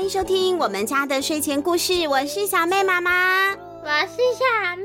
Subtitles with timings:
[0.00, 2.08] 欢迎收听我们家的睡前故事。
[2.08, 4.84] 我是小妹妈妈，我是小妹，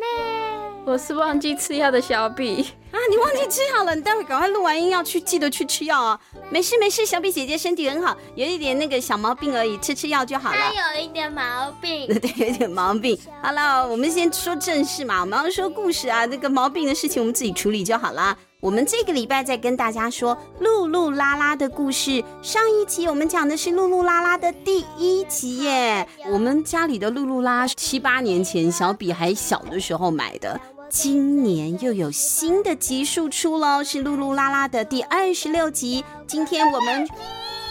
[0.85, 2.61] 我是忘记吃药的小比
[2.91, 2.99] 啊！
[3.09, 6.19] 你忘记吃药了，你待会赶快录完音要去记得去吃药啊！
[6.49, 10.57] 没事没事，小比姐姐身体很好，有一点那个小毛病而已，吃吃药就好了。
[10.57, 13.17] 她有一点毛病， 对，有一点毛病。
[13.41, 18.37] 好了，我们先说正事嘛，我们要说故事啊，那个毛病的事情我们自己处理就好了。
[18.65, 22.23] 我们这个礼拜再跟大家说露露拉拉的故事。
[22.41, 26.07] 上一集我们讲的是露露拉拉的第一集耶。
[26.31, 30.59] 我们家里的露露拉七八年前小比还小的时候买的，
[30.89, 36.03] 今年又有新的集数出喽，是露露拉拉的第二十六集。
[36.25, 37.07] 今天我们，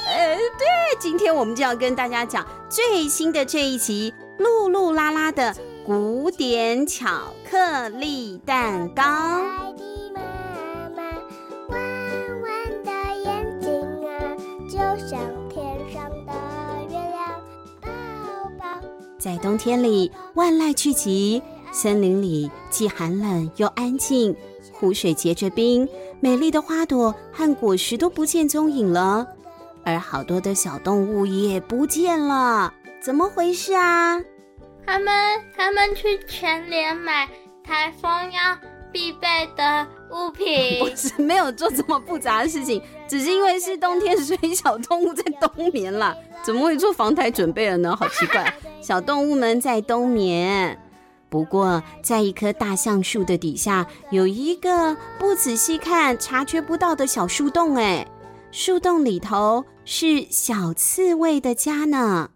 [0.06, 9.02] 呃，对，今天我们就要跟大家讲最新的这一集露露拉拉的古典巧克力蛋糕。
[19.25, 21.41] 在冬天里，万籁俱寂，
[21.72, 24.36] 森林里既寒冷又安静，
[24.70, 25.89] 湖水结着冰，
[26.20, 29.27] 美丽的花朵和果实都不见踪影了，
[29.83, 34.20] 而好多的小动物也不见了，怎么回事啊？
[34.84, 37.27] 他们他们去全联买
[37.64, 38.59] 台风要
[38.92, 46.16] 必备的物品，不是没有做这么复杂的事情，只是因为是冬天，所以小动物在冬眠了。
[46.44, 47.96] 怎么会做防台准备了呢？
[47.96, 50.78] 好奇怪，小动物们在冬眠。
[51.28, 57.74] 不过，在一棵大橡树的底下，有一个不仔细看察觉不到的小树洞。
[57.74, 58.06] 哎，
[58.52, 62.30] 树洞里头是小刺猬的家呢。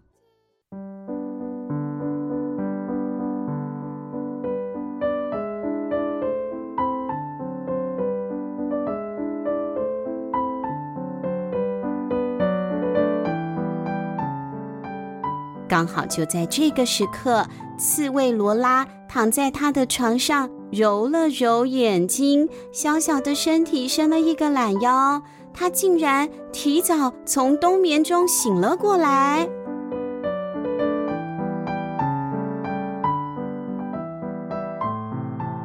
[15.79, 17.45] 刚好就在这个时刻，
[17.77, 25.21] 刺猬罗拉躺在他的床上，揉了揉眼睛，小小的身体伸了一个懒腰，
[25.53, 29.47] 他竟然提早从冬眠中醒了过来。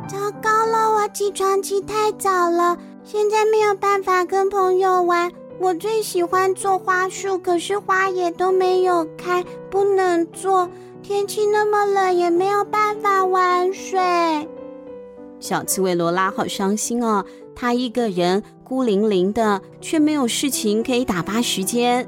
[0.07, 5.33] 糟糕了，我起床起太早了，现在没有办法跟朋友玩。
[5.59, 10.69] 我最喜欢做花束，可是花也都没有开，不能做。
[11.03, 13.99] 天气那么冷，也没有办法玩水。
[15.39, 22.07] 小刺猬罗拉好伤心哦，她一个人孤零零的，却没有事情可以打发时间，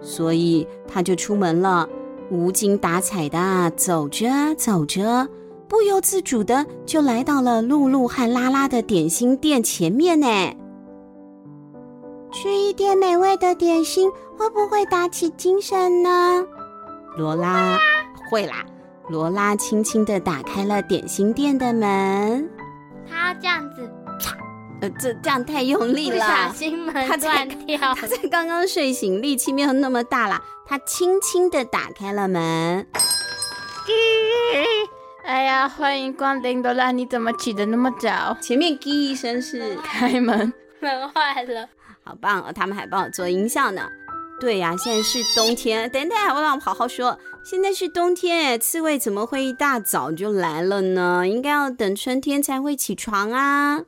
[0.00, 1.88] 所以她就出门了，
[2.30, 5.26] 无精打采的走着走着，
[5.66, 10.26] 不由自主的就来到了露露和拉拉的点心店前面呢。
[12.40, 16.46] 吃一点美味的点心，会不会打起精神呢？
[17.16, 17.76] 罗拉
[18.30, 18.64] 会啦。
[19.08, 22.48] 罗拉轻轻地打开了点心店的门。
[23.10, 23.90] 他这样子，
[24.80, 27.76] 呃，这这样太用力了，不小心门断掉。
[27.96, 30.40] 他才刚刚睡醒，力气没有那么大啦。
[30.64, 32.40] 他轻轻地打开了门。
[35.24, 38.36] 哎呀，欢迎光临，罗拉，你怎么起得那么早？
[38.40, 41.68] 前面“滴”一声是 开门，门坏了。
[42.08, 42.50] 好棒哦！
[42.50, 43.86] 他们还帮我做音效呢。
[44.40, 45.90] 对呀，现在是冬天。
[45.90, 47.18] 等等，我让我好好说。
[47.44, 51.28] 现在是冬天，刺猬怎么会一大早就来了呢？
[51.28, 53.82] 应该要等春天才会起床啊。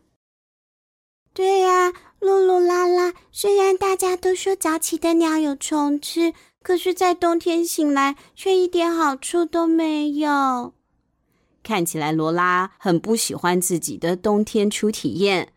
[1.32, 3.14] 对呀，露露拉拉。
[3.32, 10.74] 虽然大家都说早起的鸟有虫吃，可是，在冬天醒来却一点好处都没有。
[11.62, 15.54] 看起来罗拉很不喜欢自己的冬天初体验。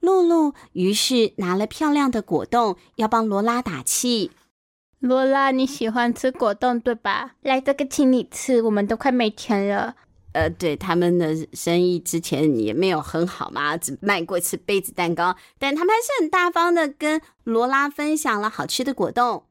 [0.00, 4.30] 露露于是拿了漂亮的果冻，要帮罗拉打气。
[4.98, 7.36] 罗拉，你喜欢吃果冻对吧？
[7.42, 9.94] 来，这个请你吃，我们都快没钱了。
[10.32, 19.44] 呃，对，他们的生意之前也没有很好嘛，只卖过一次杯子蛋糕，但他们还是很大方的跟罗拉分享了好吃的果冻。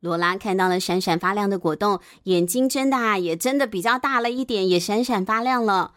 [0.00, 5.94] 罗拉看到了闪闪发亮的果冻，眼睛睁的啊，也真的比较大了一点，也闪闪发亮了。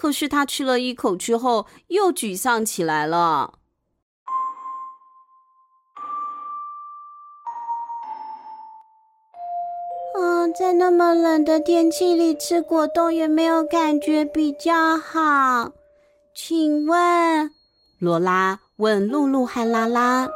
[0.00, 3.58] 可是他吃了一口之后，又沮丧起来了。
[10.18, 15.72] 嗯，在那么冷的天气里吃果冻也没有感觉比较好。
[16.34, 17.50] 请问，
[17.98, 20.26] 罗拉问露露和拉拉，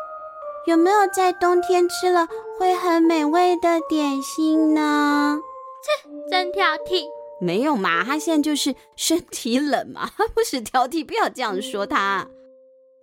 [0.66, 2.28] 有没有在冬天吃了
[2.58, 5.40] 会很美味的点心呢？
[5.82, 7.23] 切，真挑剔。
[7.44, 12.26] 没有嘛，他现在就是身体冷嘛， 他不是挑剔，不要这样说他。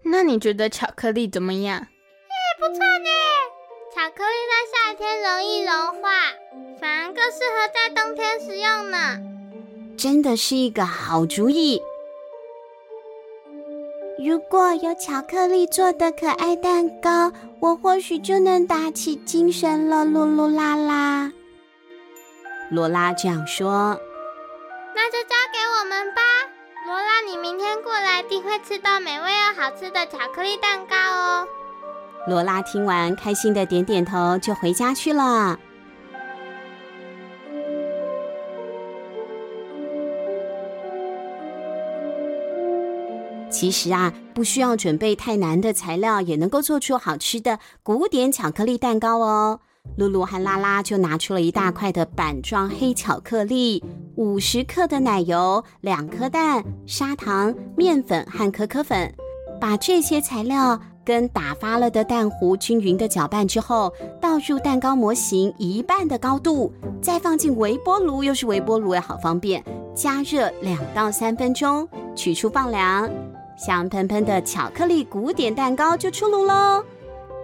[0.04, 1.78] 那你觉得巧克力怎么样？
[1.78, 3.10] 哎，不错呢，
[3.94, 6.10] 巧克力在夏天容易融化，
[6.80, 8.98] 反而更适合在冬天食用呢。
[9.96, 11.80] 真的是一个好主意。
[14.24, 20.06] 如果有巧克力做的可爱蛋糕，我或许就能打起精神了。
[20.06, 21.32] 噜噜啦啦，
[22.72, 24.00] 罗拉这样说。
[24.94, 26.22] 那就交给我们吧，
[26.86, 31.48] 罗拉，你明天过来定会吃到美味又好吃的巧克力蛋糕哦。
[32.28, 35.58] 罗拉听完，开心的点点头，就回家去了。
[43.50, 49.60] 其实啊，不需要准备太难的材料，也能够做出好吃的古典巧克力蛋糕哦。
[49.98, 53.84] 露露和拉拉就拿出了一大块的板状黑巧克力，
[54.16, 59.14] 五十克的奶油，两颗蛋，砂糖、面粉和可可粉，
[59.60, 69.64] 把这些材料跟打发了的蛋糊均匀的搅拌之后，倒入蛋糕模型一半的高度，再放进微波炉，又是微波炉也好方便，
[69.94, 73.10] 加热两到三分钟，取出放凉。
[73.58, 76.84] 香喷喷的巧克力古典蛋糕就出炉喽！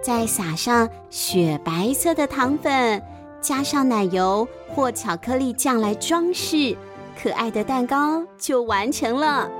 [0.02, 3.02] 再撒上雪白色的糖粉，
[3.40, 6.76] 加上奶油或巧克力酱来装饰，
[7.20, 9.50] 可爱的蛋糕就完成了。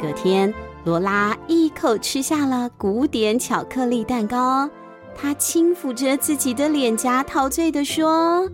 [0.00, 0.52] 隔天，
[0.84, 4.68] 罗拉一口吃下了古典巧克力蛋糕。
[5.14, 8.46] 她轻抚着自己的脸颊，陶醉地说：“，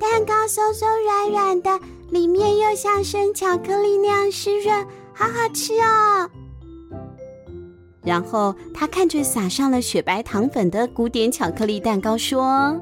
[0.00, 6.30] 蛋糕松松软软的，里面又像生巧克力那样湿润，好好吃哦。”
[8.02, 12.74] 然后他看着撒上了雪白糖粉的古典巧克力蛋糕，说：“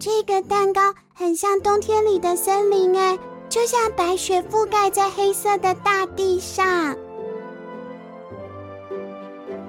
[0.00, 0.80] 这个蛋糕
[1.12, 3.18] 很像冬天里的森林，哎，
[3.50, 6.96] 就像白雪覆盖在黑色的大地上。”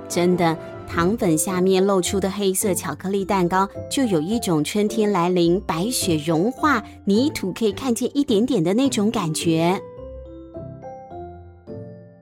[0.08, 0.58] 真的。
[0.88, 9.80] 糖粉下面露出的黑色巧克力蛋糕，就有一种春天来临、白雪融化、泥土可以看见一点点的那种感觉。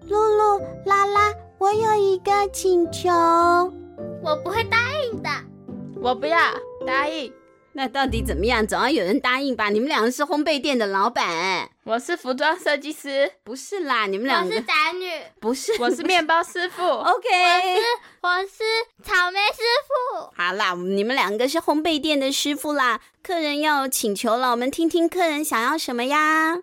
[0.07, 3.09] 露露、拉拉，我有一个请求，
[4.23, 4.77] 我不会答
[5.09, 5.29] 应的。
[6.01, 6.37] 我不要
[6.85, 7.31] 答应。
[7.77, 8.65] 那到底怎么样？
[8.65, 9.67] 总要有人答应吧？
[9.67, 14.05] 你们两个是烘焙店的老板，我是服装设计师，不是啦。
[14.07, 15.11] 你们两个我是宅女，
[15.41, 16.81] 不是，我是面包师傅。
[16.87, 17.85] OK，我是
[18.21, 18.63] 我是
[19.03, 20.31] 草莓师傅。
[20.37, 23.01] 好啦，你们两个是烘焙店的师傅啦。
[23.21, 26.59] 客人要请求了，我们听听客人想要什么呀？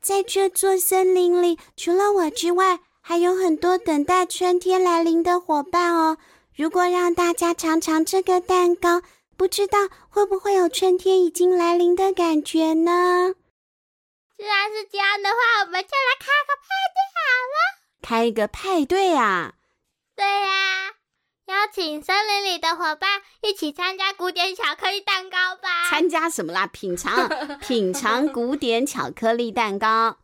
[0.00, 6.16] 在这座森林里，除了我之外，还有很多等待春天来临的伙伴哦。
[6.56, 9.02] 如果让大家尝尝这个蛋糕。
[9.36, 9.78] 不知道
[10.08, 13.34] 会不会有春天已经来临的感觉呢？
[14.36, 17.22] 既然是这样的话，我们就来开个派对好
[17.52, 17.56] 了。
[18.02, 19.54] 开一个派对啊？
[20.16, 20.90] 对呀、啊，
[21.46, 25.88] 邀请森林里的伙伴一起参加古典巧克力蛋糕吧。
[25.88, 26.66] 参加什么啦？
[26.66, 27.28] 品尝
[27.60, 30.18] 品尝古典巧克力蛋糕。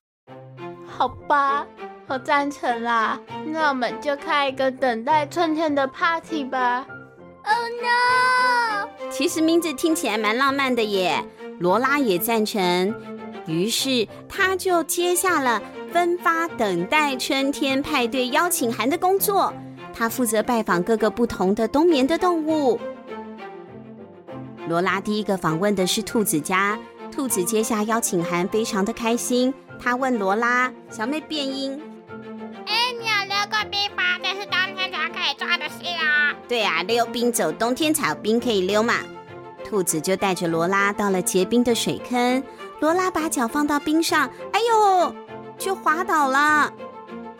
[0.86, 1.66] 好吧，
[2.08, 3.18] 我赞成啦。
[3.46, 6.86] 那我们就开一个等待春天的 party 吧。
[7.42, 8.49] Oh no！
[9.10, 11.22] 其实名字听起来蛮浪漫的耶，
[11.58, 12.94] 罗拉也赞成。
[13.46, 15.60] 于是他就接下了
[15.92, 19.52] 分发等待春天派对邀请函的工作。
[19.92, 22.78] 他负责拜访各个不同的冬眠的动物。
[24.68, 26.78] 罗拉第一个访问的是兔子家，
[27.10, 29.52] 兔子接下邀请函，非常的开心。
[29.80, 31.80] 他问罗拉：“小妹变音。”
[36.50, 38.94] 对啊，溜冰走冬天才有冰可以溜嘛。
[39.64, 42.42] 兔子就带着罗拉到了结冰的水坑，
[42.80, 45.14] 罗拉把脚放到冰上，哎呦，
[45.56, 46.72] 就滑倒了。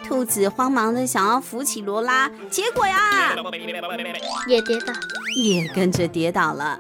[0.05, 3.35] 兔子慌忙的想要扶起罗拉，结果呀，
[4.47, 4.93] 也跌倒，
[5.35, 6.79] 也跟着跌倒了。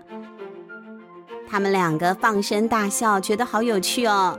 [1.48, 4.38] 他们两个放声大笑，觉得好有趣哦。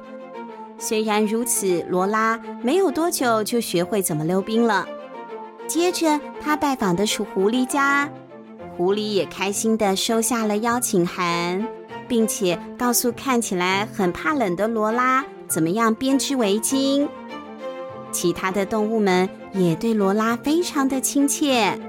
[0.77, 4.87] 虽然如此，罗拉没有多久就学会怎么溜冰了。
[5.71, 8.11] 接着，他拜访的是狐狸家，
[8.75, 11.65] 狐狸也开心地收下了邀请函，
[12.09, 17.07] 并且告诉看起来很怕冷的罗拉怎么样编织围巾。
[18.11, 21.79] 其他的动物们也对罗拉非常的亲切。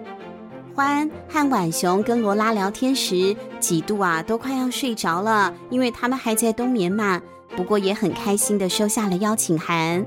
[0.76, 7.20] 欢和浣熊跟罗拉聊天时，几度啊都快要睡着了，因为他们还在冬眠嘛。
[7.56, 10.06] 不过也很开心地收下了邀请函，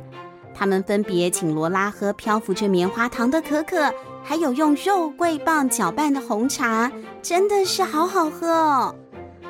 [0.57, 3.93] 他们分别请罗拉喝漂浮着棉花糖的可可，
[4.23, 6.89] 还有用肉桂棒搅拌的红茶，
[7.21, 8.95] 真的是好好喝哦。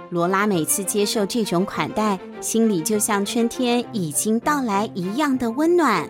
[0.10, 6.10] 罗拉每次接受这种款待，心里就像春天已经到来一样的温暖。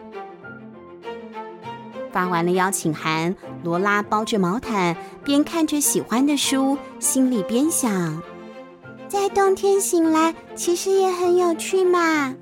[2.11, 8.21] 发完了邀请函，罗拉包着毛毯，边看着喜欢的书，心里边想：
[9.09, 12.33] 在冬天醒来，其实也很有趣嘛。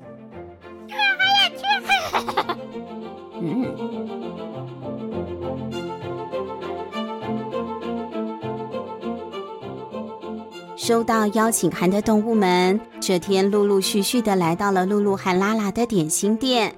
[10.84, 16.76] 收到邀请函的动物们，这天陆陆续续的来到了露露和拉拉的点心店。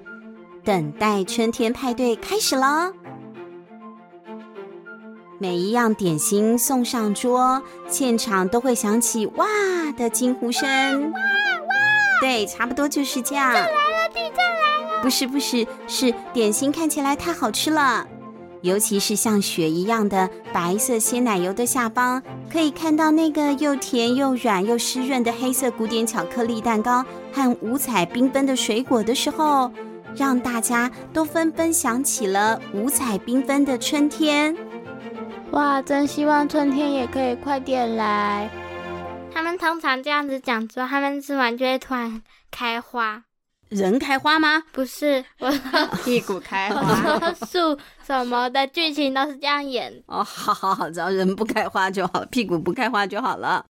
[0.63, 2.93] 等待春天派对开始了，
[5.39, 9.45] 每一样点心送上桌，现场都会响起“哇”
[9.97, 10.63] 的惊呼声。
[10.67, 11.75] 哇哇！
[12.21, 13.51] 对，差不多就是这样。
[13.51, 14.09] 地震来了！
[14.13, 15.01] 地震来了！
[15.03, 18.07] 不是不是，是点心看起来太好吃了，
[18.61, 22.21] 尤其是像雪一样的白色鲜奶油的下方，
[22.51, 29.71] 可以看到那个又甜又软又湿润的黑色古典巧克力蛋糕和五彩缤纷的水果的时候。
[30.15, 34.57] 让大家都纷纷想起了五彩缤纷的春天。
[35.51, 38.49] 哇，真希望春天也可以快点来。
[39.31, 43.25] 他们通常这样子讲之后，他们吃完就会突然开花。
[43.69, 44.63] 人开花吗？
[44.71, 45.51] 不是， 我
[46.03, 47.33] 屁股开花。
[47.45, 50.03] 树什么的剧情都是这样演。
[50.07, 53.65] 哦，好好好，只要人不开花就好了，屁股不开花就好了。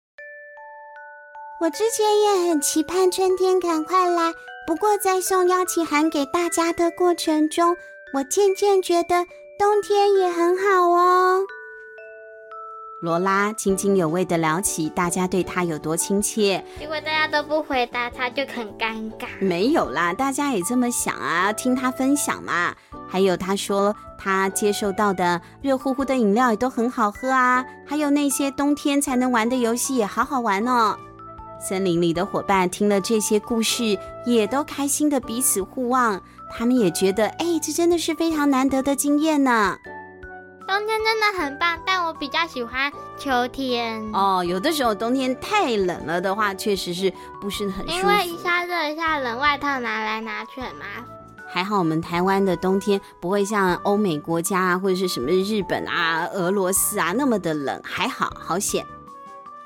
[1.62, 4.34] 我之前也很期盼春天赶快来。
[4.68, 7.78] 不过，在送邀请函给大家的过程中，
[8.14, 9.26] 我渐渐觉得
[9.58, 11.42] 冬天也很好哦。
[13.06, 19.28] 罗拉津津有味地聊起大家对他有多亲切，结果大家都不回答，他就很尴尬。
[19.40, 22.74] 没有啦，大家也这么想啊，听他分享嘛。
[23.08, 30.98] 还有他说他接受到的热乎乎的饮料也都很好喝啊，还有那些冬天才能玩的游戏也好好玩哦。
[31.60, 36.20] 森林里的伙伴听了这些故事，也都开心的彼此互望。
[36.58, 39.78] 他们也觉得，哎，这真的是非常难得的经验呢。
[40.68, 44.04] 冬天真的很棒，但我比较喜欢秋天。
[44.14, 47.98] 哦，有的时候冬天太冷了的话，确实是不是很舒服。
[48.00, 51.06] 因为一下热一下冷，外套拿来拿去很麻烦。
[51.48, 58.86] 还好我们台湾的冬天不会像欧美国家啊，或者是什么日本啊、俄罗斯啊那么的冷，还好，好险。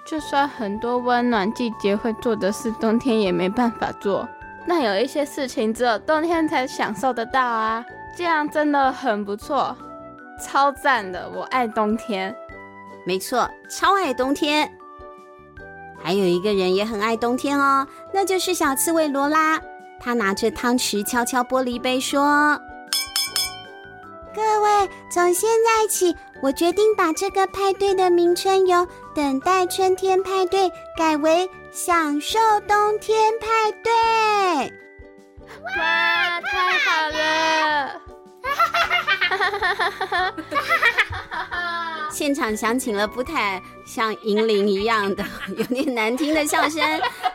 [0.06, 4.28] 就算很多温暖季节会做的事，冬天也没办法做。
[4.66, 7.84] 那有一些事情只有冬天才享受得到啊，
[8.16, 9.76] 这样真的很不错，
[10.40, 11.30] 超赞的！
[11.30, 12.36] 我爱冬天，
[13.06, 14.72] 没错，超爱冬天。
[16.02, 19.62] 还有一个人也很爱冬天哦，那就是小刺猬罗拉。
[20.00, 22.58] 他拿着汤匙敲敲玻璃杯说
[24.34, 33.92] ：“各位，从现在起。”我决定把这个派对的名称由“等待春天派对”改为“享受冬天派对”。
[35.76, 38.02] 哇，太好了！
[42.12, 45.24] 现场响起了不太像银铃一样的
[45.56, 46.82] 有点难听的笑声，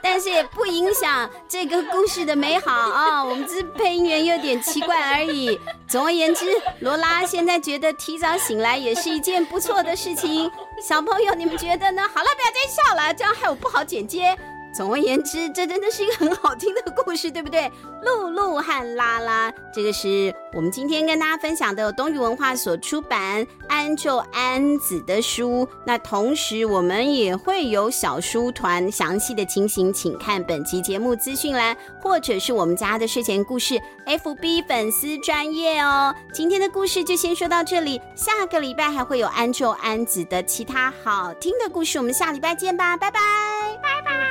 [0.03, 5.59] 但是也不影响这个故事的美好啊、 我们这配音员有点奇怪而已。
[5.89, 10.51] 总而言之，罗拉现在觉得提早醒来也是一件不错的事情。
[10.83, 12.03] 小朋友，你们觉得呢？
[12.03, 14.37] 好了，不要再笑了，这样害我不好剪接。
[14.75, 17.71] 总而言之，这真的是一个很好听的故事，对不对？
[18.03, 25.67] 露露和拉拉，这个是我们今天跟大家分享的东雨文化所出版安臼安子的书。
[25.87, 36.15] 那同时，我们也会有小书团详细的情形，请看本期节目资讯栏，或者是我们家的睡前故事 FB 粉丝专业哦。
[36.33, 43.21] 今天的故事就先说到这里，下个礼拜还会有安臼安子的其他好听的故事，我们下礼拜见吧，拜拜，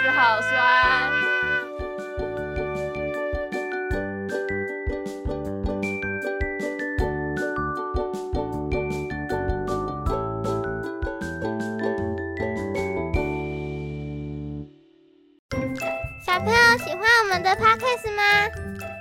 [0.10, 0.54] 好酸。
[16.26, 18.24] 小朋友喜欢我们的 Podcast 吗？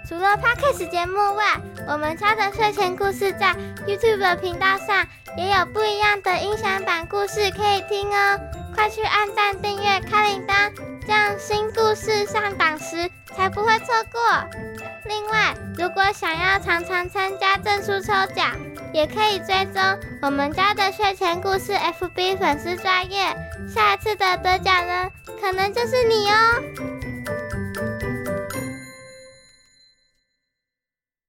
[0.06, 3.54] 除了 Podcast 节目外，我们家的睡前故事在
[3.86, 5.06] YouTube 的频道上
[5.36, 8.61] 也有不一样的音响版故事可以听哦。
[8.74, 10.72] 快去按赞、订阅、开铃铛，
[11.06, 14.20] 这样新故事上档时才不会错过。
[15.04, 18.56] 另外，如果想要常常参加证书抽奖，
[18.92, 19.82] 也可以追踪
[20.22, 23.34] 我们家的睡前故事 FB 粉丝专业，
[23.72, 25.10] 下一次的得奖人
[25.40, 26.91] 可能就是你哦。